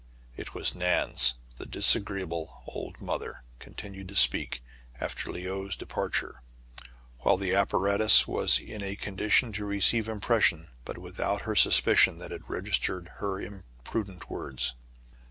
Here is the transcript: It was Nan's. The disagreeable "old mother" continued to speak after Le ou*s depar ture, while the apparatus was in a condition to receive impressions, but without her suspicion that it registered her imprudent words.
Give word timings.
It 0.35 0.55
was 0.55 0.73
Nan's. 0.73 1.35
The 1.57 1.67
disagreeable 1.67 2.63
"old 2.65 2.99
mother" 3.01 3.43
continued 3.59 4.09
to 4.09 4.15
speak 4.15 4.63
after 4.99 5.31
Le 5.31 5.41
ou*s 5.41 5.75
depar 5.77 6.11
ture, 6.11 6.41
while 7.19 7.37
the 7.37 7.53
apparatus 7.53 8.27
was 8.27 8.57
in 8.57 8.81
a 8.81 8.95
condition 8.95 9.53
to 9.53 9.63
receive 9.63 10.09
impressions, 10.09 10.71
but 10.85 10.97
without 10.97 11.41
her 11.43 11.55
suspicion 11.55 12.17
that 12.17 12.31
it 12.31 12.41
registered 12.47 13.09
her 13.17 13.39
imprudent 13.39 14.27
words. 14.27 14.73